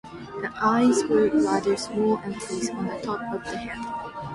[0.41, 4.17] The eyes were rather small and placed on the top of the head.